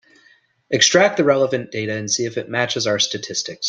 [0.71, 3.59] Extract the relevant data and see if it matches our statistics.